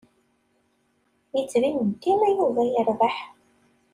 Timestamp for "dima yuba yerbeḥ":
2.01-3.15